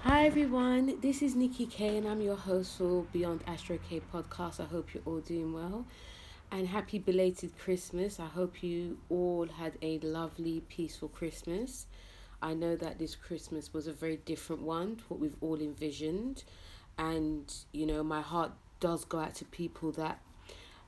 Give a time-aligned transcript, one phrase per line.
[0.00, 4.58] Hi everyone, this is Nikki K and I'm your host for Beyond Astro K podcast.
[4.58, 5.86] I hope you're all doing well
[6.50, 8.18] and happy belated Christmas.
[8.18, 11.86] I hope you all had a lovely, peaceful Christmas.
[12.40, 16.42] I know that this Christmas was a very different one to what we've all envisioned,
[16.98, 18.50] and you know, my heart
[18.80, 20.18] does go out to people that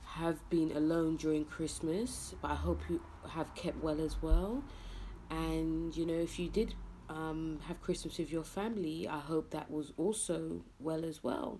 [0.03, 2.99] have been alone during Christmas, but I hope you
[3.29, 4.61] have kept well as well.
[5.29, 6.75] And you know, if you did
[7.09, 11.59] um, have Christmas with your family, I hope that was also well as well.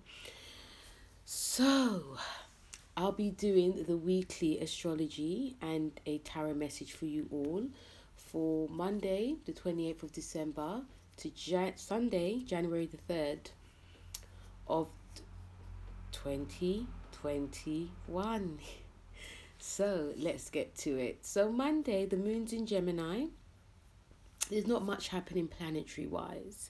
[1.26, 2.18] So,
[2.98, 7.66] I'll be doing the weekly astrology and a tarot message for you all
[8.16, 10.82] for Monday, the 28th of December,
[11.18, 13.52] to Jan- Sunday, January the 3rd
[14.68, 14.90] of
[16.12, 18.60] 2021.
[19.58, 21.26] So, let's get to it.
[21.26, 23.28] So, Monday, the moon's in Gemini
[24.50, 26.70] there's not much happening planetary wise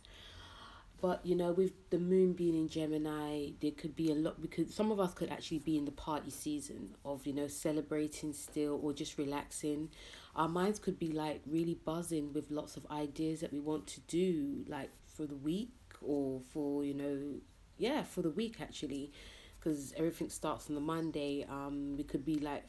[1.02, 4.73] but you know with the moon being in gemini there could be a lot because
[4.73, 8.80] some of us could actually be in the party season of you know celebrating still
[8.81, 9.89] or just relaxing.
[10.35, 14.02] Our minds could be like really buzzing with lots of ideas that we want to
[14.02, 17.19] do like for the week or for you know
[17.78, 19.11] yeah for the week actually.
[19.59, 21.45] Because everything starts on the monday.
[21.50, 22.66] Um we could be like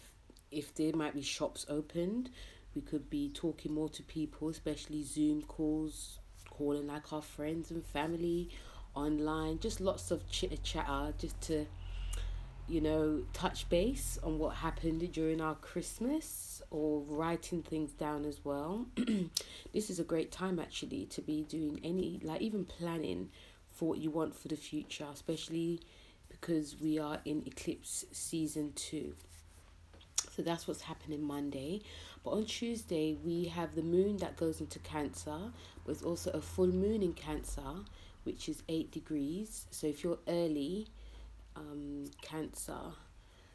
[0.50, 2.31] if there might be shops opened
[2.77, 7.84] we could be talking more to people, especially Zoom calls, calling like our friends and
[7.84, 8.50] family
[8.94, 11.66] online, just lots of chitter chatter just to,
[12.69, 18.44] you know, touch base on what happened during our Christmas or writing things down as
[18.44, 18.86] well.
[19.72, 23.30] this is a great time actually to be doing any, like even planning
[23.74, 25.80] for what you want for the future, especially
[26.28, 29.14] because we are in eclipse season two.
[30.36, 31.80] So that's what's happening Monday.
[32.27, 35.52] But on Tuesday, we have the moon that goes into Cancer.
[35.84, 37.84] There's also a full moon in Cancer,
[38.24, 39.66] which is 8 degrees.
[39.70, 40.88] So if you're early,
[41.54, 42.80] um, Cancer,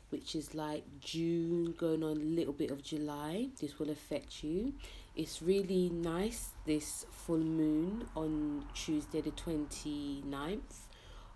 [0.10, 4.74] which is like June going on a little bit of July, this will affect you.
[5.18, 10.88] It's really nice, this full moon on Tuesday, the 29th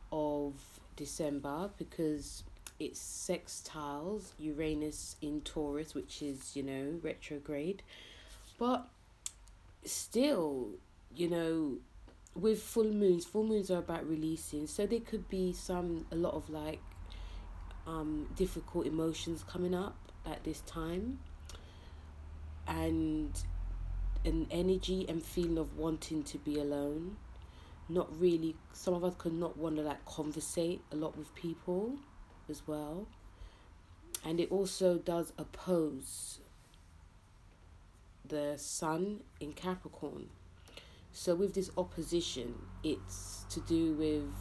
[0.10, 0.54] of
[0.96, 2.44] December, because
[2.80, 7.82] it's sextiles Uranus in Taurus, which is, you know, retrograde.
[8.58, 8.88] But
[9.86, 10.72] still,
[11.14, 11.78] you know,
[12.36, 14.68] with full moons, full moons are about releasing.
[14.68, 16.82] So there could be some, a lot of like
[17.88, 21.20] um, difficult emotions coming up at this time.
[22.68, 23.32] And
[24.26, 27.16] an energy and feeling of wanting to be alone.
[27.88, 32.00] Not really, some of us could not want to like conversate a lot with people
[32.50, 33.08] as well.
[34.24, 36.40] And it also does oppose
[38.28, 40.30] the sun in Capricorn.
[41.12, 44.34] So with this opposition, it's to do with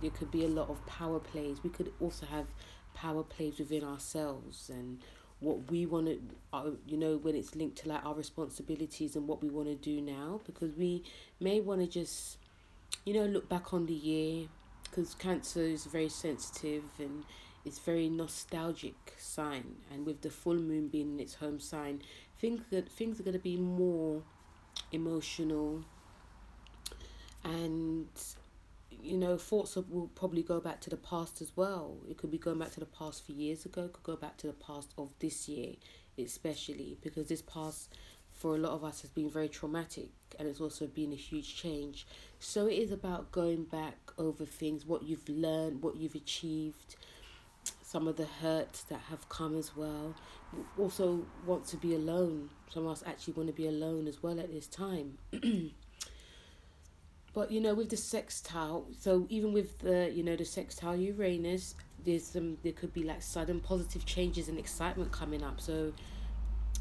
[0.00, 1.62] there could be a lot of power plays.
[1.62, 2.46] We could also have
[2.94, 4.98] power plays within ourselves and
[5.40, 6.20] what we want to,
[6.52, 9.74] uh, you know, when it's linked to like our responsibilities and what we want to
[9.74, 11.02] do now, because we
[11.40, 12.38] may want to just,
[13.04, 14.48] you know, look back on the year,
[14.96, 17.24] because Cancer is very sensitive and
[17.66, 22.00] it's very nostalgic sign, and with the full moon being in its home sign,
[22.40, 24.22] things that things are going to be more
[24.92, 25.84] emotional,
[27.44, 28.08] and
[29.02, 31.96] you know thoughts will probably go back to the past as well.
[32.08, 33.88] It could be going back to the past few years ago.
[33.88, 35.74] Could go back to the past of this year,
[36.16, 37.92] especially because this past
[38.36, 41.56] for a lot of us has been very traumatic and it's also been a huge
[41.56, 42.06] change.
[42.38, 46.96] So it is about going back over things, what you've learned, what you've achieved,
[47.82, 50.14] some of the hurts that have come as well.
[50.78, 52.50] Also want to be alone.
[52.68, 55.18] Some of us actually want to be alone as well at this time.
[57.32, 61.74] but you know, with the sextile, so even with the you know the sextile Uranus,
[62.04, 65.60] there's some there could be like sudden positive changes and excitement coming up.
[65.60, 65.92] So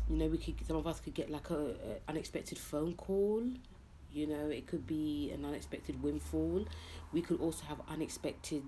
[0.10, 3.44] you know we could some of us could get like a, a unexpected phone call
[4.16, 6.66] you know it could be an unexpected windfall.
[7.12, 8.64] We could also have unexpected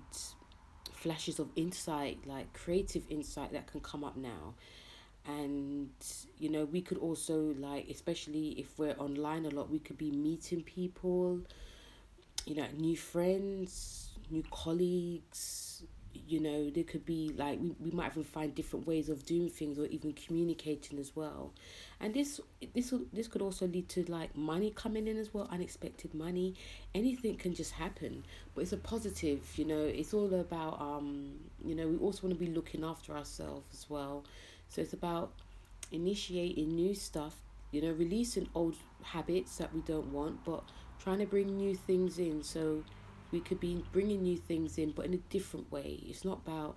[0.92, 4.54] flashes of insight like creative insight that can come up now.
[5.26, 5.90] And
[6.38, 10.10] you know we could also like especially if we're online a lot we could be
[10.10, 11.40] meeting people
[12.44, 15.82] you know new friends new colleagues
[16.26, 19.48] you know there could be like we, we might even find different ways of doing
[19.48, 21.52] things or even communicating as well.
[22.00, 22.40] And this
[22.74, 26.54] this this could also lead to like money coming in as well unexpected money.
[26.94, 28.24] Anything can just happen
[28.54, 29.84] but it's a positive you know.
[29.84, 31.34] It's all about um
[31.64, 34.24] you know we also want to be looking after ourselves as well.
[34.68, 35.32] So it's about
[35.90, 37.34] initiating new stuff
[37.70, 40.62] you know releasing old habits that we don't want but
[40.98, 42.42] trying to bring new things in.
[42.42, 42.82] So
[43.30, 46.00] we could be bringing new things in, but in a different way.
[46.06, 46.76] It's not about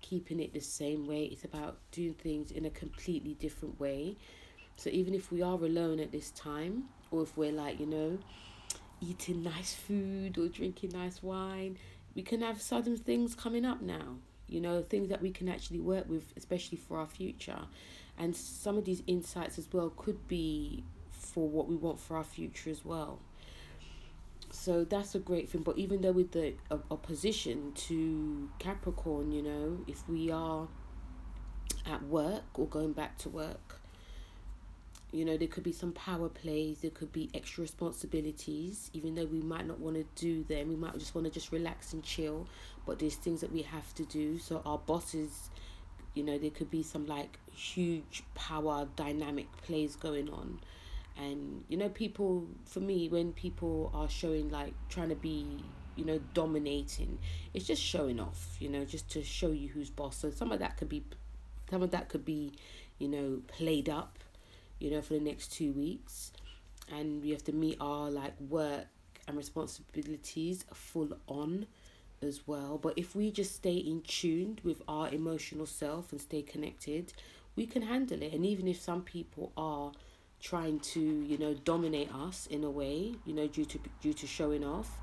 [0.00, 4.16] keeping it the same way, it's about doing things in a completely different way.
[4.76, 8.18] So even if we are alone at this time, or if we're like, you know,
[9.00, 11.76] eating nice food or drinking nice wine,
[12.14, 14.16] we can have sudden things coming up now.
[14.48, 17.60] You know, things that we can actually work with, especially for our future.
[18.18, 22.24] And some of these insights as well could be for what we want for our
[22.24, 23.20] future as well.
[24.50, 25.62] So that's a great thing.
[25.62, 26.54] But even though with the
[26.90, 30.68] opposition to Capricorn, you know, if we are
[31.86, 33.80] at work or going back to work,
[35.12, 39.24] you know, there could be some power plays, there could be extra responsibilities, even though
[39.24, 40.68] we might not want to do them.
[40.68, 42.46] We might just want to just relax and chill,
[42.86, 44.38] but there's things that we have to do.
[44.38, 45.50] So our bosses,
[46.14, 50.60] you know, there could be some like huge power dynamic plays going on
[51.20, 55.62] and you know people for me when people are showing like trying to be
[55.96, 57.18] you know dominating
[57.52, 60.16] it's just showing off you know just to show you who's boss.
[60.16, 61.04] So some of that could be
[61.70, 62.52] some of that could be
[62.98, 64.18] you know played up
[64.78, 66.32] you know for the next two weeks.
[66.92, 68.86] And we have to meet our like work
[69.28, 71.66] and responsibilities full on
[72.20, 72.78] as well.
[72.78, 77.12] But if we just stay in tuned with our emotional self and stay connected
[77.56, 78.32] we can handle it.
[78.32, 79.92] And even if some people are
[80.40, 84.26] trying to you know dominate us in a way you know due to due to
[84.26, 84.98] showing off.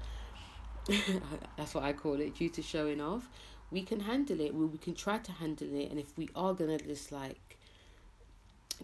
[1.57, 3.29] That's what i call it due to showing off.
[3.71, 4.53] We can handle it.
[4.53, 5.91] We, we can try to handle it.
[5.91, 7.57] And if we are gonna just like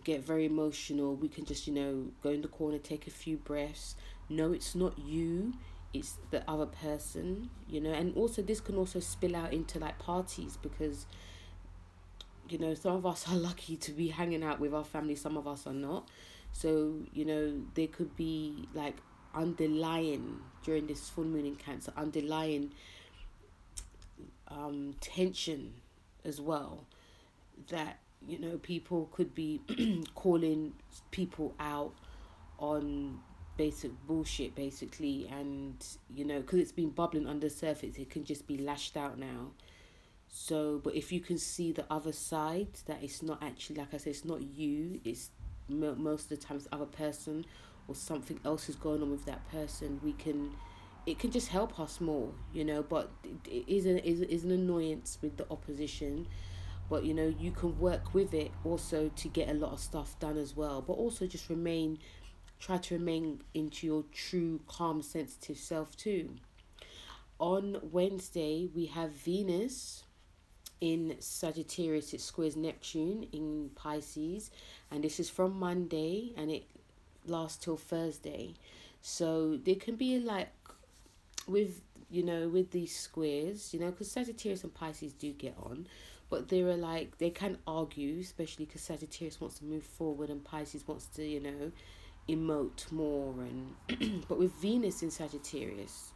[0.04, 3.38] get very emotional we can just you know go in the corner take a few
[3.38, 3.96] breaths.
[4.30, 5.54] No it's not you.
[5.94, 7.92] It's the other person you know.
[7.92, 11.08] And also this can also spill out into like parties because
[12.50, 15.38] you know some of us are lucky to be hanging out with our family some
[15.38, 16.08] of us are not
[16.54, 18.96] so, you know, there could be like
[19.34, 22.72] underlying during this full moon in Cancer, underlying
[24.48, 25.74] um, tension
[26.24, 26.86] as well
[27.70, 29.60] that, you know, people could be
[30.16, 30.74] calling
[31.12, 31.94] people out
[32.60, 33.20] on
[33.58, 35.28] basic bullshit basically.
[35.32, 35.76] And
[36.14, 39.18] you know because it's been bubbling under the surface it can just be lashed out
[39.18, 39.52] now.
[40.30, 43.98] So but if you can see the other side that it's not actually like i
[43.98, 45.30] said it's not you it's
[45.70, 47.46] most of the times the other person
[47.88, 50.52] or something else is going on with that person we can
[51.06, 53.12] it can just help us more you know but
[53.46, 56.28] it is an is, is an annoyance with the opposition
[56.90, 60.18] but you know you can work with it also to get a lot of stuff
[60.20, 61.98] done as well but also just remain
[62.60, 66.30] try to remain into your true calm sensitive self too.
[67.40, 70.03] On wednesday we have venus
[70.84, 74.52] in Sagittarius, it squares Neptune in Pisces,
[74.92, 76.66] and this is from Monday and it
[77.26, 78.56] lasts till Thursday.
[79.02, 80.52] So there can be like
[81.48, 81.80] with
[82.12, 85.88] you know with these squares, you know, because Sagittarius and Pisces do get on,
[86.30, 90.44] but they are like they can argue, especially because Sagittarius wants to move forward and
[90.44, 91.72] Pisces wants to you know
[92.28, 96.13] emote more and but with Venus in Sagittarius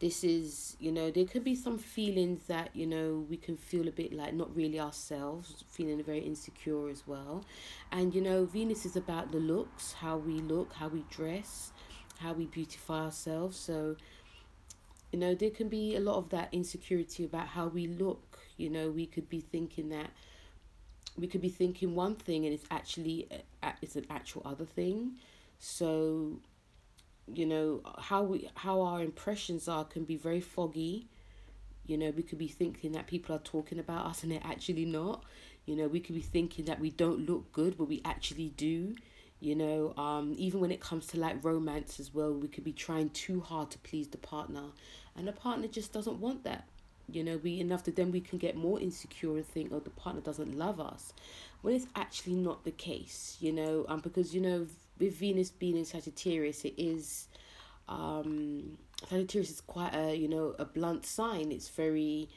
[0.00, 3.86] this is you know there could be some feelings that you know we can feel
[3.86, 7.44] a bit like not really ourselves feeling very insecure as well.
[7.92, 11.72] And you know venus is about the looks how we look how we dress
[12.20, 13.58] how we beautify ourselves.
[13.58, 13.96] So
[15.12, 18.38] you know there can be a lot of that insecurity about how we look.
[18.56, 20.10] You know we could be thinking that
[21.18, 23.28] we could be thinking one thing and it's actually
[23.62, 25.12] uh, it's an actual other thing.
[25.58, 26.40] So
[27.34, 31.08] you know how we how our impressions are can be very foggy.
[31.86, 34.84] You know we could be thinking that people are talking about us and they're actually
[34.84, 35.24] not.
[35.66, 38.94] You know we could be thinking that we don't look good but we actually do.
[39.40, 42.72] You know um even when it comes to like romance as well we could be
[42.72, 44.64] trying too hard to please the partner
[45.16, 46.68] and the partner just doesn't want that.
[47.08, 49.90] You know we enough that then we can get more insecure and think oh the
[49.90, 51.12] partner doesn't love us.
[51.62, 54.66] When it's actually not the case you know um because you know
[55.00, 57.28] with Venus being in Sagittarius, it is
[57.88, 58.78] um,
[59.08, 61.50] Sagittarius is quite a you know a blunt sign.
[61.50, 62.28] It's very,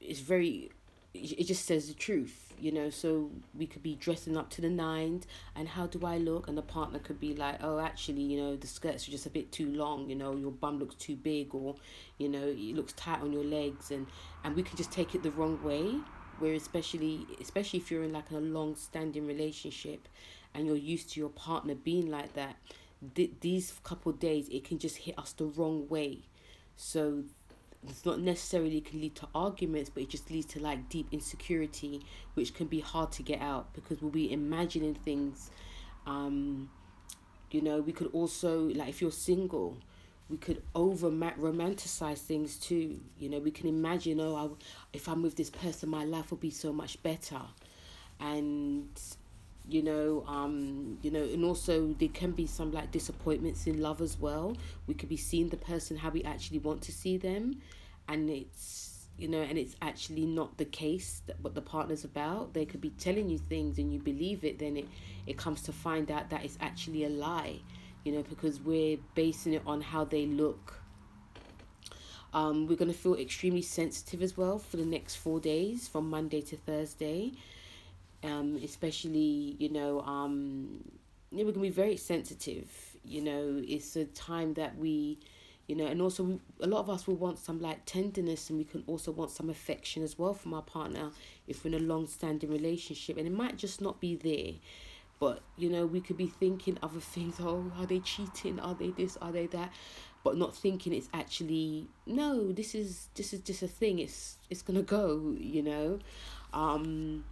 [0.00, 0.70] it's very,
[1.14, 2.90] it just says the truth, you know.
[2.90, 6.46] So we could be dressing up to the nines, and how do I look?
[6.46, 9.30] And the partner could be like, oh, actually, you know, the skirts are just a
[9.30, 10.08] bit too long.
[10.08, 11.74] You know, your bum looks too big, or
[12.18, 14.06] you know, it looks tight on your legs, and
[14.44, 15.96] and we can just take it the wrong way.
[16.38, 20.06] Where especially especially if you're in like a long standing relationship
[20.56, 22.56] and you're used to your partner being like that,
[23.14, 26.20] th- these couple days it can just hit us the wrong way.
[26.76, 27.24] So
[27.86, 32.04] it's not necessarily can lead to arguments, but it just leads to like deep insecurity,
[32.34, 35.50] which can be hard to get out because we'll be imagining things,
[36.06, 36.70] um,
[37.50, 39.76] you know we could also like if you're single
[40.28, 42.98] we could over romanticize things too.
[43.18, 44.48] You know we can imagine oh I,
[44.92, 47.40] if i'm with this person my life will be so much better.
[48.18, 48.88] And
[49.68, 54.00] you know um you know and also there can be some like disappointments in love
[54.00, 54.56] as well.
[54.86, 57.60] We could be seeing the person how we actually want to see them
[58.08, 62.54] and it's you know and it's actually not the case that what the partner's about.
[62.54, 64.88] They could be telling you things and you believe it then it
[65.26, 67.60] it comes to find out that it's actually a lie
[68.04, 70.80] you know because we're basing it on how they look.
[72.32, 76.10] Um, we're going to feel extremely sensitive as well for the next four days from
[76.10, 77.32] monday to thursday
[78.22, 80.82] um, especially you know um,
[81.30, 82.68] yeah, we can be very sensitive.
[83.04, 85.18] You know, it's a time that we,
[85.66, 88.58] you know, and also we, a lot of us will want some like tenderness, and
[88.58, 91.10] we can also want some affection as well from our partner
[91.46, 94.54] if we're in a long-standing relationship, and it might just not be there.
[95.18, 97.36] But you know, we could be thinking other things.
[97.40, 98.60] Oh, are they cheating?
[98.60, 99.16] Are they this?
[99.18, 99.72] Are they that?
[100.24, 102.50] But not thinking it's actually no.
[102.52, 103.98] This is this is just a thing.
[103.98, 105.36] It's it's gonna go.
[105.38, 105.98] You know,
[106.52, 107.24] um,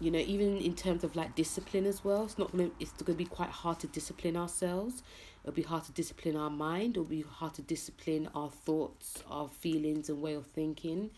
[0.00, 3.16] you know even in terms of like discipline as well it's not gonna it's gonna
[3.16, 5.02] be quite hard to discipline ourselves.
[5.44, 6.96] It'll be hard to discipline our mind.
[6.96, 11.10] It'll be hard to discipline our thoughts our feelings and way of thinking.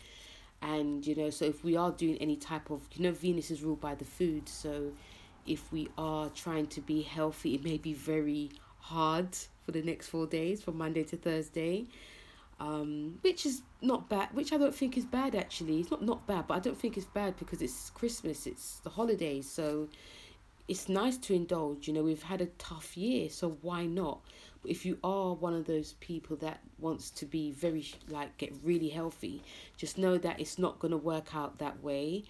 [0.63, 3.63] And you know so if we are doing any type of you know venus is
[3.63, 4.93] ruled by the food so
[5.47, 9.29] if we are trying to be healthy it may be very hard
[9.65, 11.87] for the next four days from monday to thursday
[12.61, 15.81] um, which is not bad, which I don't think is bad actually.
[15.81, 18.91] It's not not bad, but I don't think it's bad because it's Christmas, it's the
[18.91, 19.89] holidays, so
[20.69, 21.89] it's nice to indulge.
[21.89, 24.21] You know, we've had a tough year, so why not?
[24.65, 28.91] If you are one of those people that wants to be very like get really
[28.91, 29.43] healthy,
[29.79, 32.25] just know that it's not to work out that way.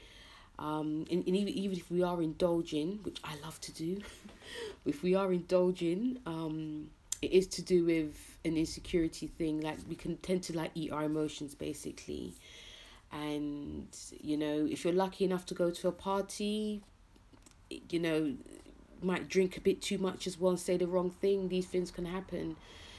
[0.60, 4.00] Um, and, and even, even if we are indulging, which I love to do,
[4.84, 6.90] if we are indulging, um,
[7.22, 10.90] it is to do with an insecurity thing like we can tend to like eat
[10.92, 12.34] our emotions basically.
[13.12, 13.88] And
[14.22, 16.82] you know if you're lucky enough to go to a party
[17.88, 18.34] you know
[19.02, 21.90] might drink a bit too much as well and say the wrong thing these things
[21.90, 22.56] can happen.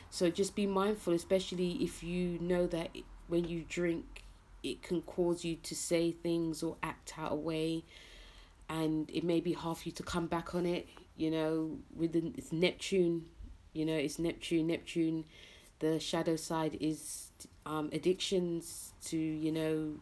[0.10, 2.90] So just be mindful especially if you know that
[3.28, 4.24] when you drink
[4.64, 7.84] it can cause you to say things or act out a way.
[8.70, 10.88] And it may be hard for you to come back on it
[11.18, 13.26] you know with the, it's neptune
[13.74, 14.68] you know, it's Neptune.
[14.68, 15.26] Neptune,
[15.80, 17.30] the shadow side is
[17.66, 19.94] um, addictions to, you know,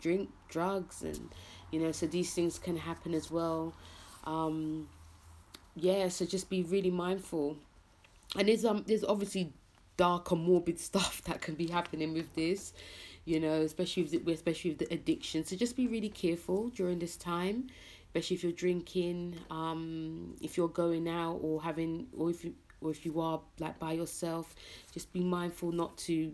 [0.00, 1.30] drink, drugs, and,
[1.70, 3.74] you know, so these things can happen as well.
[4.24, 4.88] Um,
[5.76, 7.56] yeah, so just be really mindful.
[8.36, 9.52] And there's um there's obviously
[9.96, 12.72] dark and morbid stuff that can be happening with this,
[13.24, 15.44] you know, especially with the, especially with the addiction.
[15.44, 17.68] So just be really careful during this time,
[18.06, 22.90] especially if you're drinking, um, if you're going out or having, or if you or
[22.90, 24.54] if you are like by yourself,
[24.92, 26.32] just be mindful not to,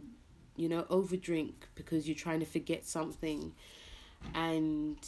[0.57, 3.53] you know, overdrink because you're trying to forget something.
[4.35, 4.99] And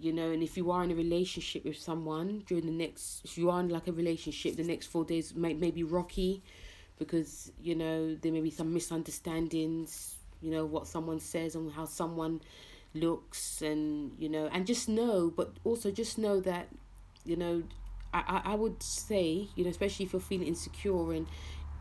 [0.00, 3.36] you know, and if you are in a relationship with someone during the next, if
[3.36, 6.42] you are in like a relationship, the next four days may, may be rocky
[6.98, 11.84] because, you know, there may be some misunderstandings, you know, what someone says and how
[11.84, 12.40] someone
[12.94, 16.68] looks and, you know, and just know, but also just know that,
[17.26, 17.62] you know,
[18.12, 21.26] I, I would say, you know, especially if you're feeling insecure and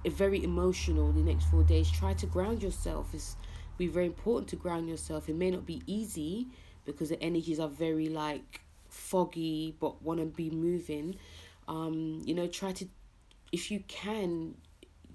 [0.05, 3.13] very emotional the next four days, try to ground yourself.
[3.13, 3.35] It's
[3.77, 5.29] be very important to ground yourself.
[5.29, 6.47] It may not be easy
[6.85, 11.15] because the energies are very like foggy but want to be moving.
[11.67, 12.85] Um, you know, try to
[13.51, 14.55] if you can,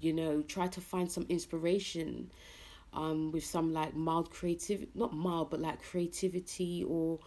[0.01, 2.31] you know, try to find some inspiration
[2.93, 7.19] um with some like mild creative not mild but like creativity or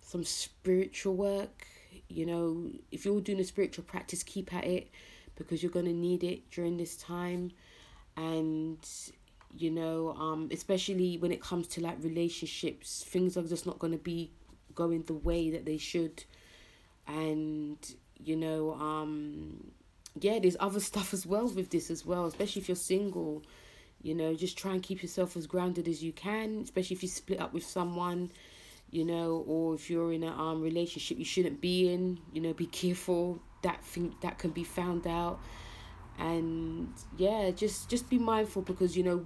[0.00, 1.66] some spiritual work
[2.08, 4.90] you know, if you're doing a spiritual practice, keep at it
[5.36, 7.52] because you're going to need it during this time.
[8.16, 8.78] And,
[9.56, 13.92] you know, um, especially when it comes to like relationships, things are just not going
[13.92, 14.30] to be
[14.74, 16.24] going the way that they should.
[17.06, 17.78] And,
[18.18, 19.72] you know, um,
[20.20, 23.42] yeah, there's other stuff as well with this as well, especially if you're single.
[24.02, 27.08] You know, just try and keep yourself as grounded as you can, especially if you
[27.08, 28.30] split up with someone
[28.96, 32.52] you know, or if you're in a um relationship you shouldn't be in, you know,
[32.52, 33.40] be careful.
[33.62, 35.40] That thing that can be found out.
[36.18, 39.24] And yeah, just just be mindful because you know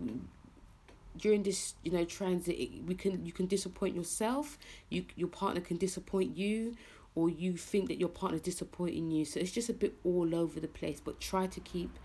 [1.16, 4.58] during this you know transit we can you can disappoint yourself.
[4.88, 6.74] You your partner can disappoint you
[7.14, 9.24] or you think that your partner disappointing you.
[9.24, 11.98] So it's just a bit all over the place but try to keep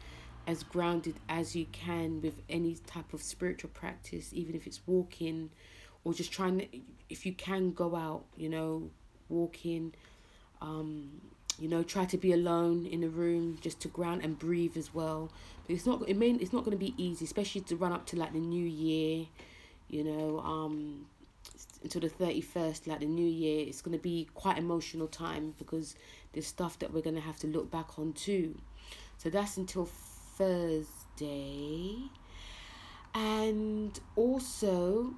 [0.47, 5.49] as grounded as you can with any type of spiritual practice even if it's walking
[6.05, 6.67] or just trying to,
[7.09, 8.89] if you can go out, you know,
[9.27, 9.93] walking,
[10.61, 11.21] um,
[11.59, 14.93] you know try to be alone in a room just to ground and breathe as
[14.93, 15.31] well.
[15.65, 18.05] But it's not it may it's not going to be easy especially to run up
[18.07, 19.27] to like the new year
[19.87, 21.05] you know um
[21.83, 23.65] until the 31st like the new year.
[23.67, 25.95] It's going to be quite emotional time because
[26.33, 28.59] there's stuff that we're going to have to look back on too.
[29.17, 29.85] So that's until
[30.37, 31.95] thursday.
[33.13, 35.13] And also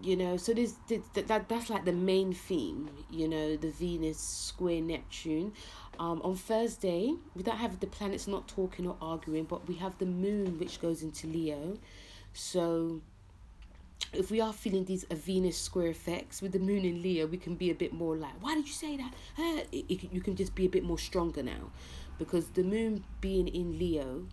[0.00, 4.18] you know so this that, that that's like the main theme you know the venus
[4.18, 5.52] square neptune.
[5.98, 9.98] Um on thursday we don't have the planets not talking or arguing but we have
[9.98, 11.78] the moon which goes into leo.
[12.32, 13.00] So
[14.12, 17.36] if we are feeling these a venus square effects with the moon in leo we
[17.36, 19.12] can be a bit more like why did you say that?
[19.36, 21.72] Uh, it, it, you can just be a bit more stronger now.
[22.18, 24.26] Because the moon being in leo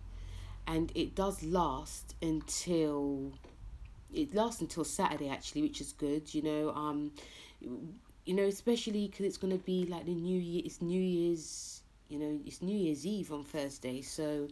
[0.66, 3.32] and it does last until
[4.12, 6.32] it lasts until Saturday actually, which is good.
[6.34, 7.12] You know, um,
[7.60, 10.62] you know, especially because it's gonna be like the New Year.
[10.64, 11.82] It's New Year's.
[12.08, 14.46] You know, it's New Year's Eve on Thursday, so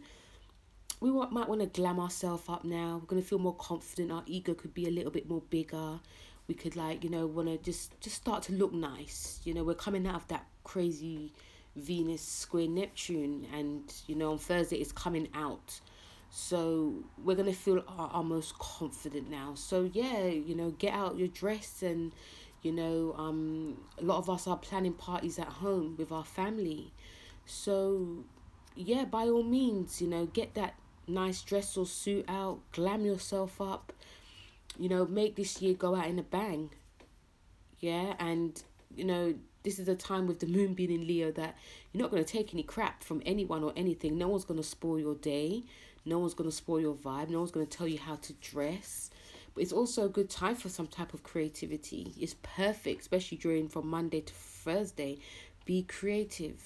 [0.99, 2.97] we want, might want to glam ourselves up now.
[2.99, 4.11] We're gonna feel more confident.
[4.11, 5.99] Our ego could be a little bit more bigger.
[6.47, 9.39] We could like you know want to just just start to look nice.
[9.45, 11.33] You know, we're coming out of that crazy
[11.75, 15.79] Venus square Neptune, and you know on Thursday it's coming out.
[16.37, 19.53] So we're gonna feel our, our most confident now.
[19.55, 22.11] So yeah, you know, get out your dress and
[22.61, 26.91] you know, um, a lot of us are planning parties at home with our family.
[27.45, 28.25] So
[28.75, 30.75] yeah, by all means, you know, get that
[31.07, 33.93] nice dress or suit out, glam yourself up,
[34.77, 36.69] you know, make this year go out in a bang.
[37.79, 38.61] Yeah, and
[38.93, 41.55] you know, this is a time with the moon being in Leo that
[41.93, 44.17] you're not going to take any crap from anyone or anything.
[44.17, 45.63] No one's going to spoil your day.
[46.05, 47.29] No one's going to spoil your vibe.
[47.29, 49.09] No one's going to tell you how to dress.
[49.53, 52.13] But it's also a good time for some type of creativity.
[52.19, 55.17] It's perfect, especially during from Monday to Thursday.
[55.65, 56.61] Be creative.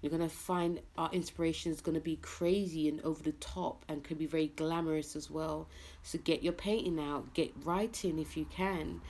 [0.00, 3.84] You're going to find our inspiration is going to be crazy and over the top
[3.88, 5.68] and can be very glamorous as well.
[6.02, 9.00] So get your painting out, get writing if you can.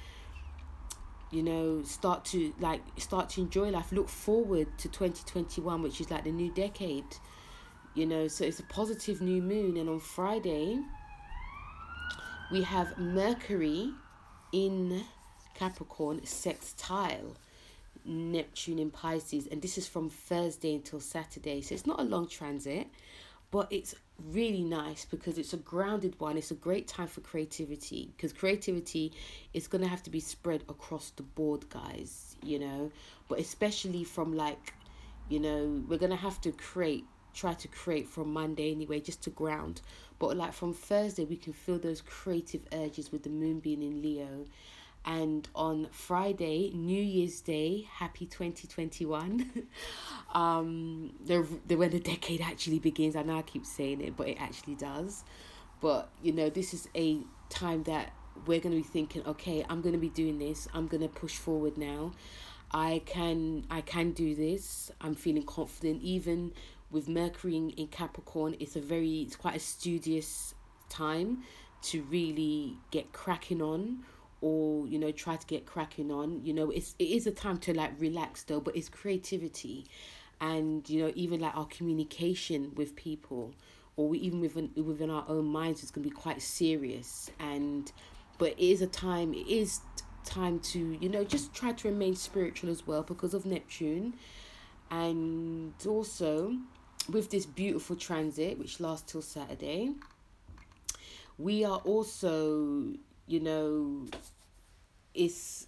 [1.31, 3.93] You know, start to like start to enjoy life.
[3.93, 7.05] Look forward to 2021, which is like the new decade
[7.99, 9.77] you know so it's a positive new moon.
[9.77, 10.79] And on friday
[12.53, 13.91] we have mercury
[14.53, 15.03] in
[15.55, 17.37] capricorn sextile
[18.05, 19.49] neptune in pisces.
[19.49, 21.61] And this is from thursday until saturday.
[21.61, 22.87] So it's not a long transit
[23.51, 23.95] but it's
[24.31, 26.37] really nice because it's a grounded one.
[26.37, 29.13] It's a great time for creativity because creativity
[29.55, 32.93] is going to have to be spread across the board guys you know?
[33.29, 34.75] But especially from like
[35.29, 37.05] you know we're going to have to create
[37.39, 39.81] try to create from Monday anyway, just to ground.
[40.19, 44.03] But like from Thursday, we can feel those creative urges with the moon being in
[44.03, 44.47] Leo.
[45.05, 49.69] And on Friday, New Year's Day, happy 2021.
[50.35, 53.15] um, the, the, when the decade actually begins.
[53.15, 55.25] I know I keep saying it, but it actually does.
[55.81, 58.13] But you know, this is a time that
[58.47, 60.69] we're going to be thinking, okay, I'm going to be doing this.
[60.75, 62.13] I'm going to push forward now.
[62.71, 64.91] I can I can do this.
[65.01, 66.53] I'm feeling confident even
[66.91, 70.55] with Mercury in, Capricorn, it's a very it's quite a studious
[70.89, 71.43] time
[71.81, 74.05] to really get cracking on
[74.41, 76.41] or you know try to get cracking on.
[76.45, 79.87] You know it's it is a time to like relax though but it's creativity.
[80.41, 83.55] And you know even like our communication with people
[83.97, 87.31] or even within within our own minds is going to be quite serious.
[87.39, 87.91] And
[88.39, 89.81] but it is a time it is
[90.25, 94.15] time to you know just try to remain spiritual as well because of neptune.
[94.91, 96.57] And also
[97.09, 99.93] with this beautiful transit, which lasts till Saturday,
[101.39, 102.93] we are also,
[103.27, 104.07] you know,
[105.15, 105.67] it's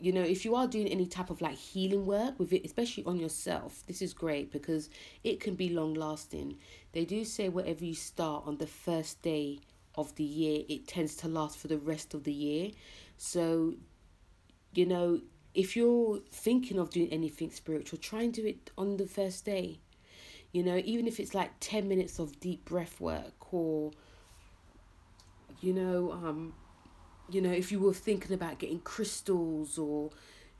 [0.00, 3.04] you know if you are doing any type of like healing work with it especially
[3.04, 4.88] on yourself this is great because
[5.24, 6.56] it can be long lasting
[6.92, 9.58] they do say whatever you start on the first day
[9.98, 12.70] of the year it tends to last for the rest of the year.
[13.16, 13.74] So
[14.72, 15.20] you know
[15.54, 19.80] if you're thinking of doing anything spiritual try and do it on the first day
[20.52, 23.90] you know even if it's like 10 minutes of deep breath work or
[25.60, 26.54] you know um
[27.30, 30.10] you know if you were thinking about getting crystals or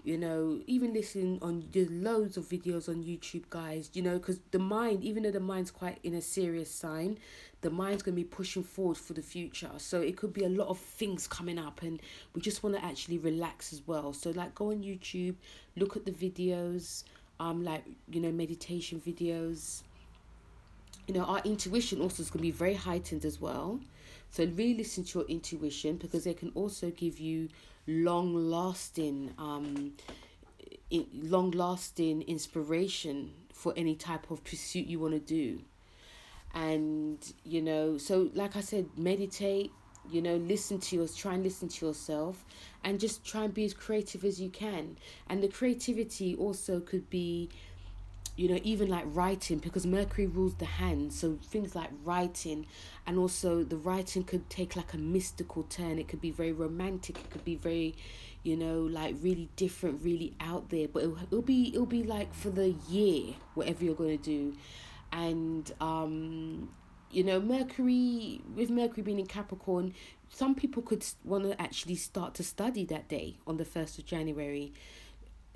[0.04, 4.38] you know even listening on there's loads of videos on youtube guys you know because
[4.52, 7.18] the mind even though the mind's quite in a serious sign
[7.60, 9.70] the mind's going to be pushing forward for the future.
[9.78, 12.00] So it could be a lot of things coming up and
[12.34, 14.12] we just want to actually relax as well.
[14.12, 15.34] So like go on youtube
[15.76, 17.04] look at the videos
[17.40, 19.82] um like you know meditation videos
[21.06, 23.80] you know our intuition also is going to be very heightened as well
[24.30, 27.48] so really listen to your intuition because they can also give you
[27.86, 29.92] long lasting um
[30.90, 35.60] long lasting inspiration for any type of pursuit you want to do.
[36.54, 39.72] And, you know, so like I said, meditate,
[40.10, 42.44] you know, listen to yours, try and listen to yourself
[42.84, 44.96] and just try and be as creative as you can.
[45.28, 47.50] And the creativity also could be
[48.36, 52.64] you know even like writing because mercury rules the hand so things like writing
[53.04, 55.98] and also the writing could take like a mystical turn.
[55.98, 57.18] It could be very romantic.
[57.18, 57.96] It could be very
[58.44, 60.86] you know like really different really out there.
[60.88, 64.54] But it'll, it'll be it'll be like for the year whatever you're going to do.
[65.10, 66.68] And um
[67.10, 69.94] you know mercury with mercury being in capricorn
[70.30, 74.06] some people could want to actually start to study that day on the 1st of
[74.06, 74.72] january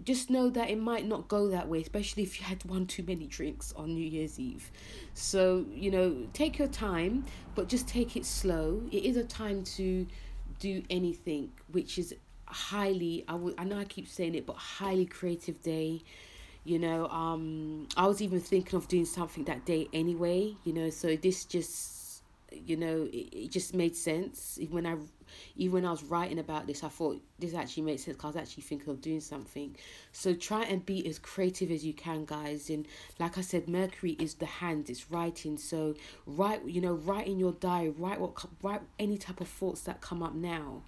[0.05, 3.05] just know that it might not go that way, especially if you had one too
[3.07, 4.71] many drinks on New Year's Eve.
[5.15, 8.83] So, you know, take your time, but just take it slow.
[8.91, 10.07] It is a time to
[10.59, 12.15] do anything, which is
[12.47, 16.03] highly, I, would, I know I keep saying it, but highly creative day.
[16.65, 20.91] You know, um, I was even thinking of doing something that day anyway, you know,
[20.91, 22.23] so this just,
[22.53, 24.59] you know, it, it just made sense.
[24.61, 24.97] even When I
[25.57, 28.41] even when I was writing about this, I thought this actually makes sense because I
[28.41, 29.77] was actually thinking of doing something.
[30.13, 32.71] So try and be as creative as you can, guys.
[32.71, 32.87] And
[33.19, 35.57] like I said, Mercury is the hand, it's writing.
[35.57, 35.95] So
[36.27, 40.01] write, you know, write in your diary, write what, write any type of thoughts that
[40.01, 40.83] come up now.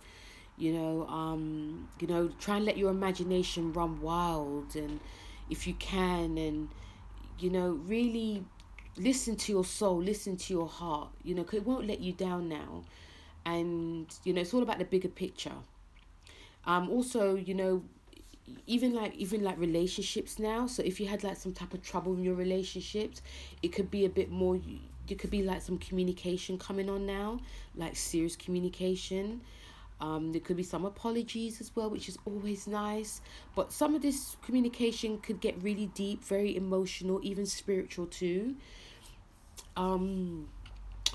[0.56, 5.00] You know, um, you know, try and let your imagination run wild, and
[5.50, 6.68] if you can, and
[7.38, 8.44] you know, really
[8.96, 11.08] listen to your soul, listen to your heart.
[11.22, 12.84] You know, cause it won't let you down now
[13.46, 15.52] and you know it's all about the bigger picture
[16.66, 17.82] um also you know
[18.66, 22.14] even like even like relationships now so if you had like some type of trouble
[22.14, 23.22] in your relationships
[23.62, 24.58] it could be a bit more
[25.08, 27.38] it could be like some communication coming on now
[27.74, 29.40] like serious communication
[30.04, 33.20] um there could be some apologies as well which is always nice
[33.56, 38.54] but some of this communication could get really deep very emotional even spiritual too
[39.76, 40.46] um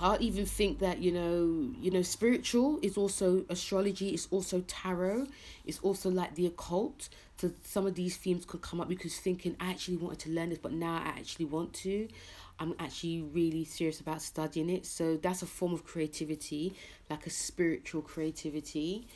[0.01, 4.09] I even think that you know, you know, spiritual is also astrology.
[4.09, 5.27] It's also tarot.
[5.65, 7.09] It's also like the occult.
[7.37, 10.49] So some of these themes could come up because thinking I actually wanted to learn
[10.49, 12.07] this, but now I actually want to.
[12.59, 14.85] I'm actually really serious about studying it.
[14.85, 16.75] So that's a form of creativity,
[17.09, 19.07] like a spiritual creativity.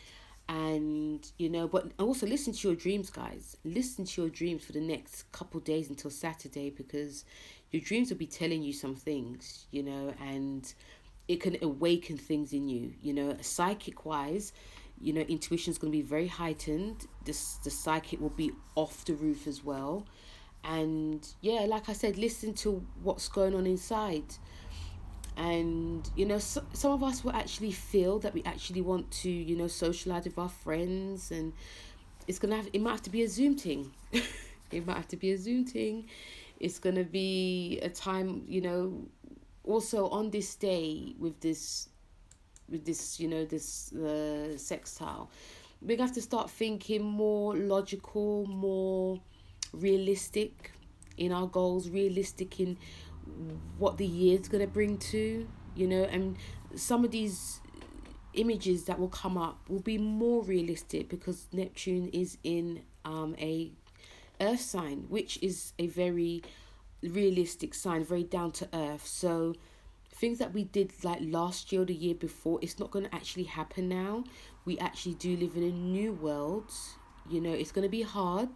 [0.50, 3.58] And you know, but also listen to your dreams, guys.
[3.64, 7.24] Listen to your dreams for the next couple days until Saturday because
[7.72, 10.74] your dreams will be telling you some things, you know, and
[11.28, 14.52] it can awaken things in you, you know, psychic wise,
[15.00, 17.08] you know, intuition is going to be very heightened.
[17.26, 20.06] This the psychic will be off the roof as well.
[20.64, 24.36] And yeah, like I said, listen to what's going on inside.
[25.36, 29.30] And you know, so, some of us will actually feel that we actually want to,
[29.30, 31.54] you know, socialize with our friends, and
[32.28, 33.92] it's gonna have it might have to be a Zoom thing.
[34.72, 36.06] it might have to be a Zoom thing
[36.64, 39.06] it's to be a time, you know,
[39.66, 41.90] also on this day with this
[42.70, 45.30] with this, you know, this uh, sextile,
[45.82, 49.20] we have to start thinking more logical, more
[49.74, 50.72] realistic
[51.18, 52.78] in our goals, realistic in
[53.78, 56.38] what the year's going to bring to, you know, and
[56.76, 57.60] some of these
[58.34, 63.72] images that will come up will be more realistic because Neptune is in um a
[64.42, 66.42] earth sign, which is a very
[67.02, 69.06] realistic sign, very down to earth.
[69.06, 69.56] So
[70.10, 73.16] things that we did like last year or the year before, it's not going to
[73.16, 74.24] actually happen now.
[74.66, 76.72] We actually do live in a new world.
[77.30, 78.50] You know, it's going to be hard.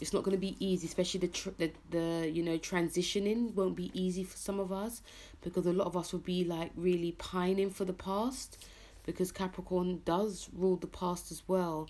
[0.00, 3.76] It's not going to be easy, especially the, tr- the the you know transitioning won't
[3.76, 5.02] be easy for some of us
[5.42, 8.64] because a lot of us will be like really pining for the past
[9.04, 11.88] because Capricorn does rule the past as well.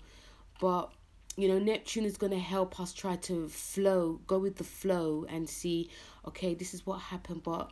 [0.59, 0.91] But
[1.35, 5.25] you know neptune is going to help us try to flow go with the flow
[5.29, 5.89] and see
[6.27, 7.71] okay this is what happened but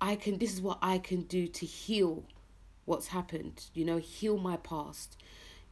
[0.00, 2.24] i can this is what i can do to heal
[2.84, 5.16] what's happened you know heal my past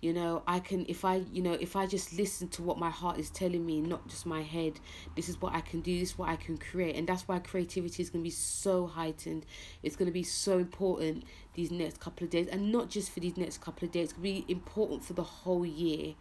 [0.02, 2.90] you know i can if i you know if i just listen to what my
[2.90, 4.78] heart is telling me not just my head
[5.16, 7.38] this is what i can do this is what i can create and that's why
[7.38, 9.46] creativity is going to be so heightened
[9.82, 13.20] it's going to be so important these next couple of days and not just for
[13.20, 16.14] these next couple of days it's going to be important for the whole year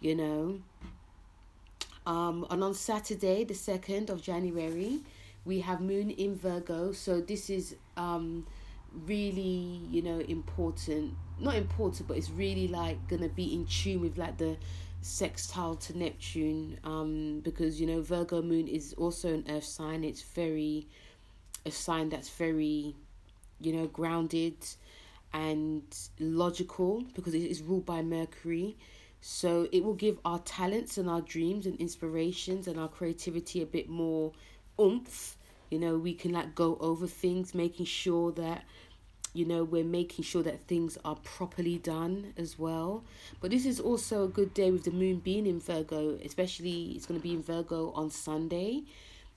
[0.00, 0.60] you know.
[2.06, 5.00] Um, and on Saturday, the 2nd of January,
[5.44, 6.92] we have Moon in Virgo.
[6.92, 8.46] So this is um,
[8.92, 11.14] really, you know, important.
[11.38, 14.56] Not important, but it's really like to be in tune with like the
[15.00, 20.04] sextile to Neptune um, because, you know, Virgo Moon is also an earth sign.
[20.04, 20.86] It's very,
[21.64, 22.94] a sign that's very,
[23.60, 24.56] you know, grounded
[25.32, 25.82] and
[26.18, 28.76] logical because it is ruled by Mercury
[29.20, 33.66] So it will give our talents and our dreams and inspirations and our creativity a
[33.66, 34.32] bit more
[34.80, 35.36] oomph.
[35.70, 38.64] You know, we can like go over things, making sure that
[39.32, 43.04] you know we're making sure that things are properly done as well.
[43.40, 47.06] But this is also a good day with the moon being in virgo especially it's
[47.06, 48.82] going to be in virgo on sunday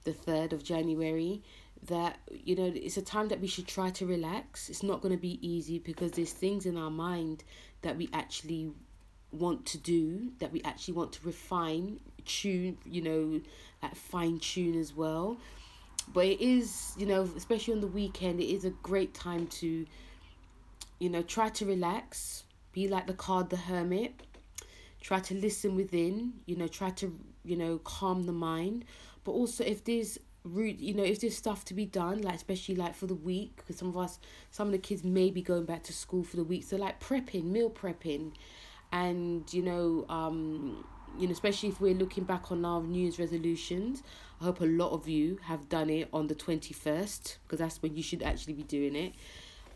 [0.04, 1.42] the 3rd of january
[1.88, 4.70] that you know it's a time that we should try to relax.
[4.70, 7.44] It's not going to be easy because there's things in our mind
[7.82, 8.72] that we actually
[9.32, 13.42] want to do that we actually want to refine tune you know
[13.82, 15.38] like fine tune as well
[16.14, 19.86] but it is you know especially on the weekend it is a great time to
[21.00, 24.14] you know try to relax be like the card the hermit.
[25.00, 28.86] Try to listen within you know try to you know calm the mind.
[29.24, 32.76] But also if there's root you know if there's stuff to be done like especially
[32.76, 34.20] like for the week because some of us
[34.52, 36.64] some of the kids may be going back to school for the week.
[36.64, 38.34] So like prepping meal prepping.
[38.92, 40.86] And you know um
[41.18, 44.04] you know especially if we're looking back on our new year's resolutions
[44.44, 47.96] i hope a lot of you have done it on the 21st because that's when
[47.96, 49.14] you should actually be doing it.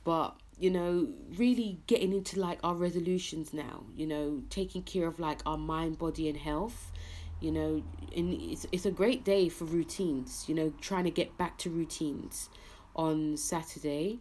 [0.03, 5.19] But you know really getting into like our resolutions now you know taking care of
[5.19, 6.91] like our mind body and health
[7.39, 7.83] you know
[8.15, 11.69] and it's, it's a great day for routines you know trying to get back to
[11.69, 12.49] routines
[12.95, 14.17] on saturday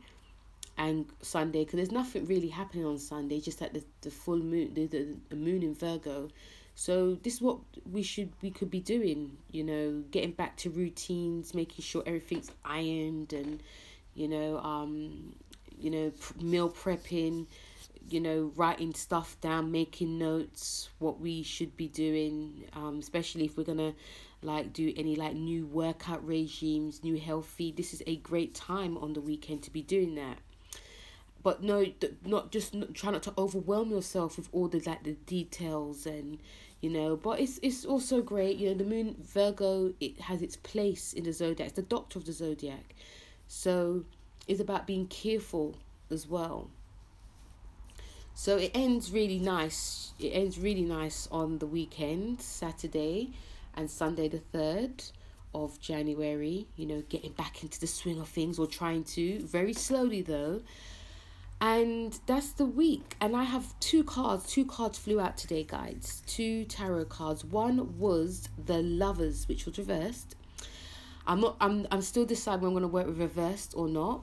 [0.76, 4.74] and sunday because there's nothing really happening on sunday just at the, the full moon
[4.74, 6.28] the, the, the moon in virgo
[6.76, 7.58] so this is what
[7.90, 12.52] we should we could be doing you know getting back to routines making sure everything's
[12.64, 13.60] ironed and
[14.14, 15.34] you know um
[15.78, 17.46] you know meal prepping
[18.08, 23.56] you know, writing stuff down, making notes, what we should be doing, um, especially if
[23.56, 23.94] we're gonna
[24.42, 27.72] like do any like new workout regimes, new healthy.
[27.72, 30.38] This is a great time on the weekend to be doing that.
[31.42, 31.86] But no,
[32.24, 36.38] not just not, try not to overwhelm yourself with all the like the details and
[36.80, 37.16] you know.
[37.16, 38.74] But it's it's also great, you know.
[38.74, 41.68] The moon Virgo it has its place in the zodiac.
[41.68, 42.94] It's the doctor of the zodiac,
[43.48, 44.04] so
[44.48, 45.76] it's about being careful
[46.10, 46.70] as well
[48.38, 50.12] so it ends really nice.
[50.20, 53.30] It ends really nice on the weekend, Saturday
[53.74, 55.10] and Sunday the 3rd
[55.54, 59.72] of January, you know, getting back into the swing of things or trying to, very
[59.72, 60.60] slowly though.
[61.60, 63.16] And that's the week.
[63.20, 64.46] And I have two cards.
[64.50, 66.22] Two cards flew out today, guys.
[66.26, 67.44] Two tarot cards.
[67.44, 70.36] One was the lovers, which was reversed.
[71.26, 74.22] I'm not I'm I'm still deciding when I'm gonna work with reversed or not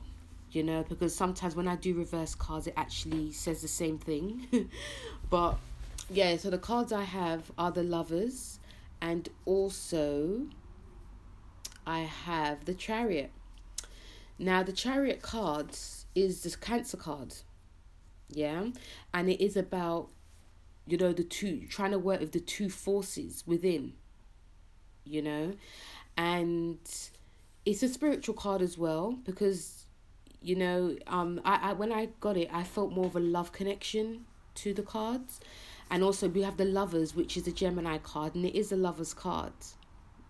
[0.53, 4.69] you know, because sometimes when I do reverse cards, it actually says the same thing.
[5.29, 5.57] but
[6.09, 8.59] yeah, so the cards I have are the lovers,
[9.01, 10.43] and also
[11.87, 13.31] I have the chariot.
[14.37, 17.35] Now, the chariot cards is the Cancer card,
[18.29, 18.67] yeah,
[19.13, 20.09] and it is about
[20.85, 23.93] you know the two trying to work with the two forces within,
[25.05, 25.53] you know,
[26.17, 26.79] and
[27.65, 29.85] it's a spiritual card as well because
[30.41, 33.53] you know um I, I when i got it i felt more of a love
[33.53, 35.39] connection to the cards.
[35.89, 38.75] And also we have the lovers which is a gemini card and it is a
[38.75, 39.53] lovers card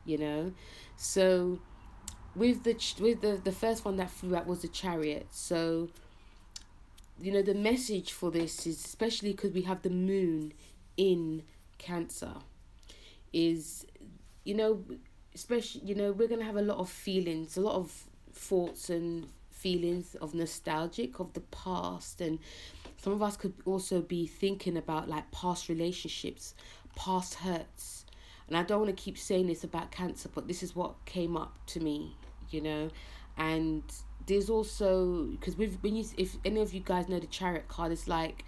[0.06, 0.54] you know?
[0.96, 1.60] So
[2.36, 5.28] with the with the the first one that flew out was the chariot.
[5.32, 5.90] So
[7.20, 10.54] you know the message for this is especially because we have the moon
[10.98, 11.44] in
[11.78, 12.34] cancer
[13.32, 13.86] is
[14.44, 14.84] you know
[15.36, 17.92] especially you know we're gonna have a lot of feelings a lot of
[18.34, 19.28] thoughts and
[19.64, 22.20] feelings of nostalgic of the past.
[22.20, 22.40] And
[22.98, 26.54] some of us could also be thinking about like past relationships
[26.96, 28.03] past hurts
[28.54, 31.36] and i don't want to keep saying this about cancer but this is what came
[31.36, 32.16] up to me
[32.54, 32.90] you know?
[33.36, 33.84] And
[34.26, 37.92] there's also because with when you if any of you guys know the chariot card
[37.92, 38.46] it's like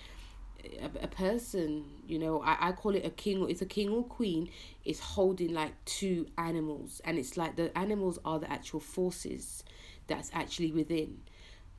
[0.64, 2.42] a, a person you know?
[2.42, 4.50] I, I call it a king or it's a king or queen
[4.86, 7.02] is holding like two animals.
[7.04, 9.64] And it's like the animals are the actual forces
[10.08, 11.22] that's actually within.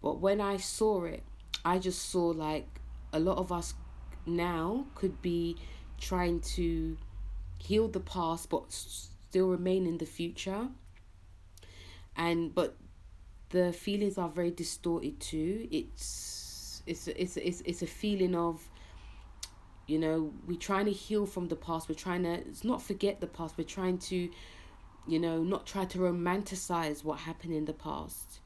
[0.03, 1.23] But when I saw it,
[1.65, 2.67] I just saw like
[3.13, 3.75] a lot of us
[4.27, 5.57] now could be
[5.99, 6.99] trying to
[7.67, 10.69] heal the past but still remain in the future.
[12.17, 12.77] And but
[13.51, 15.69] the feelings are very distorted too.
[15.71, 18.69] It's it's it's it's it's a feeling of
[19.87, 23.27] you know we're trying to heal from the past we're trying to not forget the
[23.29, 24.29] past we're trying to
[25.07, 28.41] you know, not try to romanticize what happened in the past.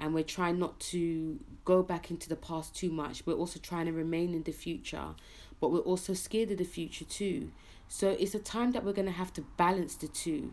[0.00, 3.26] And we're trying not to go back into the past too much.
[3.26, 5.14] We're also trying to remain in the future,
[5.60, 7.50] but we're also scared of the future too.
[7.88, 10.52] So it's a time that we're going to have to balance the two.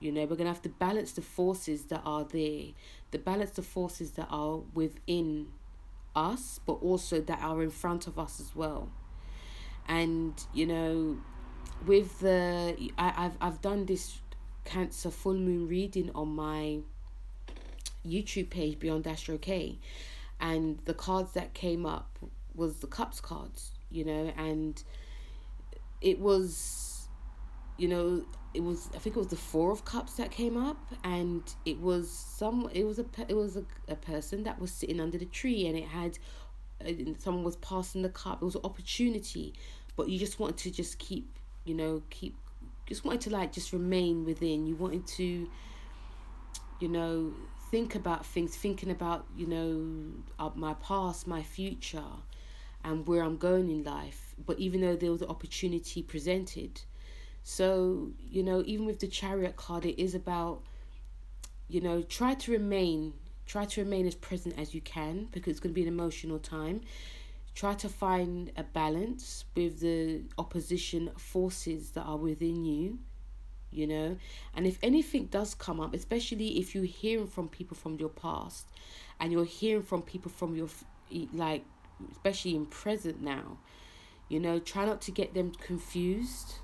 [0.00, 2.62] You know, we're going to have to balance the forces that are there,
[3.12, 5.48] the balance the forces that are within
[6.16, 8.90] us, but also that are in front of us as well.
[9.88, 11.18] and you know
[11.86, 14.20] with the I, I've I've done this
[14.64, 16.78] cancer full moon reading on my
[18.06, 19.78] YouTube page Beyond Astro K
[20.40, 22.18] and the cards that came up
[22.54, 24.82] was the cups cards, you know, and
[26.02, 26.82] it was
[27.78, 30.92] you know, it was I think it was the four of cups that came up
[31.04, 35.00] and it was some it was a it was a, a person that was sitting
[35.00, 36.18] under the tree and it had
[37.18, 38.42] someone was passing the cup.
[38.42, 39.54] It was an opportunity
[39.96, 42.36] but you just wanted to just keep you know keep
[42.86, 44.66] just wanted to like just remain within.
[44.66, 45.48] You wanted to
[46.80, 47.32] you know
[47.70, 52.02] think about things thinking about you know uh, my past my future
[52.84, 56.82] and where i'm going in life but even though there was an opportunity presented.
[57.42, 60.62] So you know even with the chariot card it is about
[61.68, 63.14] you know try to remain
[63.46, 66.38] try to remain as present as you can because it's going to be an emotional
[66.38, 66.82] time.
[67.54, 72.98] Try to find a balance with the opposition forces that are within you
[73.74, 74.18] you know?
[74.54, 78.66] And if anything does come up especially if you're hearing from people from your past
[79.18, 80.68] and you're hearing from people from your
[81.32, 81.64] like
[82.10, 83.58] especially in present now
[84.28, 86.54] you know try not to get them confused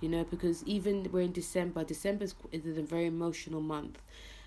[0.00, 4.02] you know because even we're in december december is a very emotional month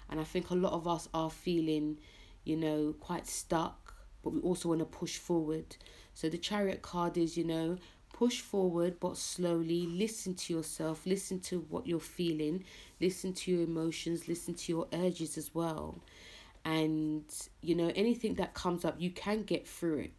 [0.10, 1.98] and i think a lot of us are feeling
[2.44, 3.86] you know quite stuck
[4.26, 5.78] but we also want to push forward.
[6.16, 7.78] So the chariot card is, you know,
[8.12, 9.86] push forward but slowly.
[9.86, 12.66] Listen to yourself, listen to what you're feeling,
[13.00, 16.02] listen to your emotions, listen to your urges as well.
[16.66, 17.24] And,
[17.62, 20.14] you know, anything that comes up, you can get through it.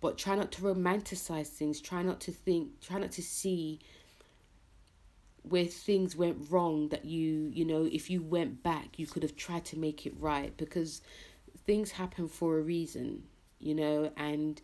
[0.00, 3.80] But try not to romanticize things, try not to think, try not to see
[5.42, 9.36] where things went wrong that you you know if you went back you could have
[9.36, 11.00] tried to make it right because
[11.66, 13.24] things happen for a reason,
[13.58, 14.62] you know, and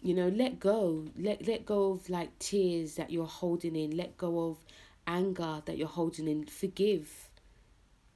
[0.00, 1.06] you know, let go.
[1.18, 3.96] Let let go of like tears that you're holding in.
[3.96, 4.58] Let go of
[5.06, 6.46] anger that you're holding in.
[6.46, 7.28] Forgive.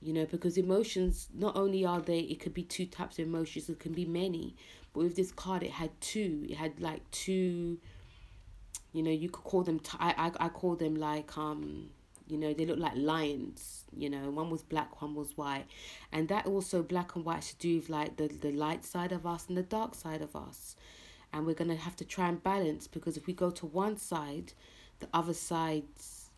[0.01, 3.69] You know, because emotions not only are they it could be two types of emotions,
[3.69, 4.55] it can be many.
[4.95, 6.47] But with this card it had two.
[6.49, 7.79] It had like two
[8.93, 11.91] you know, you could call them t- I, I I call them like um
[12.27, 15.67] you know they look like lions you know one was black one was white
[16.13, 19.27] and that also black and white to do with like the, the light side of
[19.27, 20.75] us and the dark side of us
[21.33, 24.53] and we're to have to try and balance because if we go to one side
[25.01, 26.31] the other sides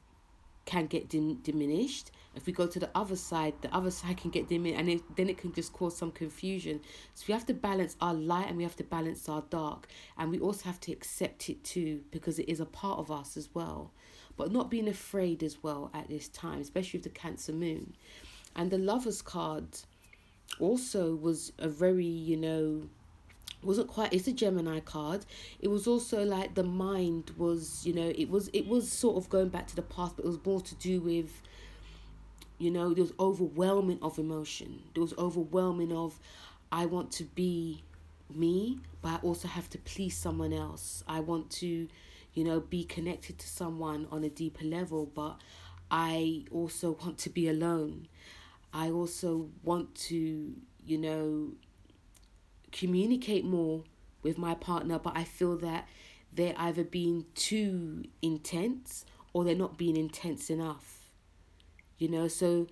[0.64, 4.31] can get dim- diminished if we go to the other side the other side can
[4.31, 6.81] get diminished and it, then it can just cause some confusion.
[7.14, 10.31] So we have to balance our light and we have to balance our dark and
[10.31, 13.49] we also have to accept it too because it is a part of us as
[13.55, 13.90] well.
[14.37, 17.94] But not being afraid as well at this time, especially with the Cancer Moon.
[18.55, 19.66] And the Lovers card
[20.61, 22.83] also was a very, you know,
[23.62, 25.25] wasn't quite it's a gemini card.
[25.61, 29.29] It was also like the mind was you know it was it was sort of
[29.29, 31.42] going back to the past but it was more to do with
[32.59, 36.19] you know there was overwhelming of emotion there was overwhelming of
[36.73, 37.83] i want to be
[38.35, 41.88] me but i also have to please someone else i want to
[42.37, 45.40] you know, be connected to someone on a deeper level, but
[45.90, 48.09] I also want to be alone.
[48.75, 50.53] I also want to,
[50.87, 51.53] you know,
[52.73, 53.85] communicate more
[54.23, 55.88] with my partner, but I feel that
[56.31, 60.96] they're either being too intense or they're not being intense enough.
[61.99, 62.67] You know, so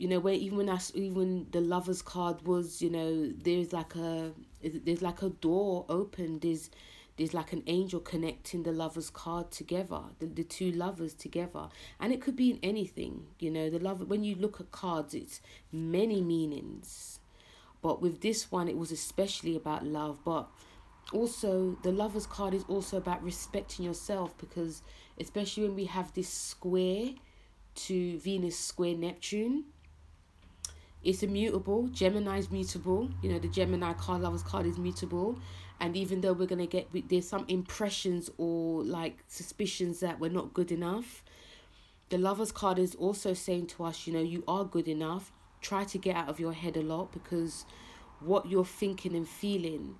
[0.00, 3.94] you know where even when I even the lovers card was you know there's like
[3.96, 6.70] a there's like a door open there's
[7.18, 11.68] there's like an angel connecting the lovers card together the, the two lovers together.
[12.00, 15.12] And it could be in anything you know the love when you look at cards
[15.12, 17.20] it's many meanings.
[17.82, 20.20] But with this one it was especially about love.
[20.24, 20.48] But
[21.12, 24.80] also the lovers card is also about respecting yourself because
[25.18, 27.10] especially when we have this square
[27.74, 29.64] to venus square neptune.
[31.02, 33.10] It's immutable Gemini's mutable.
[33.22, 35.38] You know the gemini card lovers card is mutable.
[35.82, 40.30] And even though we're going to get there's some impressions or like suspicions that we're
[40.30, 41.22] not good enough
[42.10, 45.32] the lovers card is also saying to us you know you are good enough.
[45.62, 47.64] Try to get out of your head a lot because
[48.20, 49.96] what you're thinking and feeling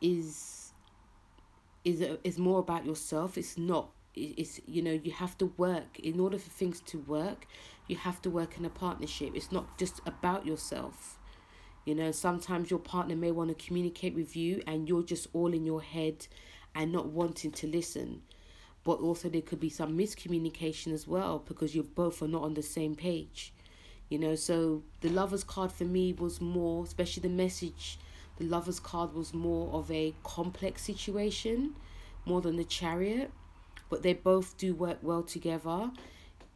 [0.00, 0.72] is
[1.84, 3.38] is is more about yourself.
[3.38, 7.46] It's not it's you know you have to work in order for things to work
[7.86, 11.18] you have to work in a partnership it's not just about yourself
[11.84, 15.52] you know, sometimes your partner may want to communicate with you and you're just all
[15.52, 16.26] in your head
[16.74, 18.22] and not wanting to listen.
[18.84, 22.54] But also, there could be some miscommunication as well because you both are not on
[22.54, 23.52] the same page.
[24.08, 27.98] You know, so the lover's card for me was more, especially the message,
[28.36, 31.74] the lover's card was more of a complex situation
[32.24, 33.32] more than the chariot,
[33.92, 35.90] but they both do work well together,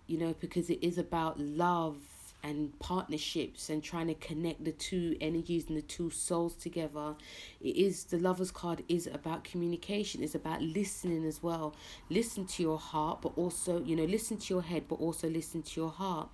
[0.07, 1.99] you know, because it is about love
[2.43, 7.15] and partnerships and trying to connect the two energies and the two souls together.
[7.61, 11.77] It is the lover's card is about communication, it's about listening as well.
[12.09, 15.61] Listen to your heart, but also, you know, listen to your head, but also listen
[15.61, 16.31] to your heart.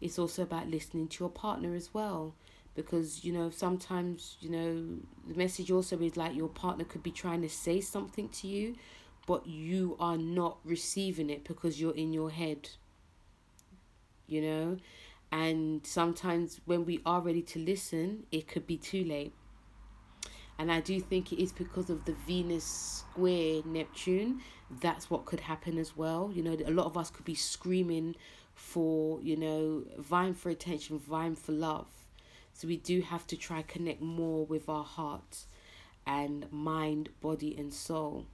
[0.00, 2.32] It's also about listening to your partner as well
[2.76, 4.86] because you know sometimes you know
[5.26, 8.76] the message also is like your partner could be trying to say something to you
[9.26, 12.70] but you are not receiving it because you're in your head
[14.30, 14.76] you know?
[15.32, 19.34] And sometimes when we are ready to listen it could be too late.
[20.58, 24.40] And i do think it is because of the venus square neptune
[24.80, 26.30] that's what could happen as well.
[26.34, 28.16] You know a lot of us could be screaming
[28.54, 31.88] for you know vying for attention vying for love.
[32.52, 35.46] So we do have to try connect more with our heart
[36.06, 38.26] and mind, body and soul.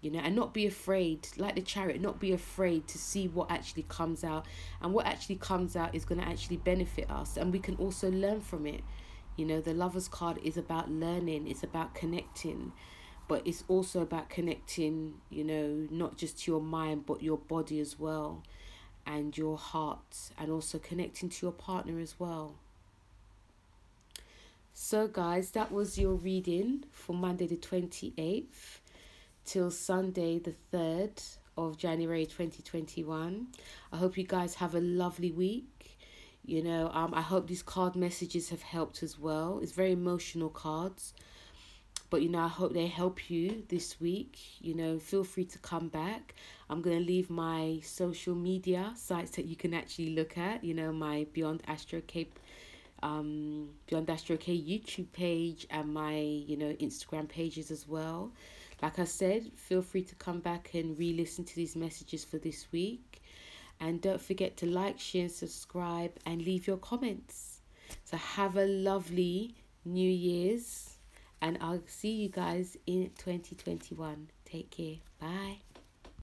[0.00, 3.50] You know, and not be afraid, like the chariot, not be afraid to see what
[3.50, 4.46] actually comes out.
[4.80, 7.36] And what actually comes out is going to actually benefit us.
[7.36, 8.82] And we can also learn from it.
[9.36, 12.72] You know, the lover's card is about learning, it's about connecting
[13.28, 17.78] but it's also about connecting you know not just to your mind but your body
[17.78, 18.42] as well
[19.06, 22.56] and your heart and also connecting to your partner as well
[24.72, 28.79] so, guys, that was your reading for Monday the 28th
[29.44, 33.46] till Sunday the 3rd of January 2021.
[33.92, 35.98] I hope you guys have a lovely week.
[36.44, 39.60] You know, um, I hope these card messages have helped as well.
[39.62, 41.14] It's very emotional cards.
[42.08, 44.38] But, you know, I hope they help you this week.
[44.60, 46.34] You know, feel free to come back.
[46.68, 50.64] I'm going to leave my social media sites that you can actually look at.
[50.64, 52.38] You know, my Beyond Astro Cape
[53.02, 58.32] um, Beyond Astro K YouTube page and my you know Instagram pages as well.
[58.82, 62.66] Like I said, feel free to come back and re-listen to these messages for this
[62.72, 63.22] week,
[63.78, 67.60] and don't forget to like, share, subscribe, and leave your comments.
[68.04, 69.54] So have a lovely
[69.84, 70.96] New Year's,
[71.42, 74.28] and I'll see you guys in twenty twenty one.
[74.44, 74.96] Take care.
[75.18, 75.69] Bye.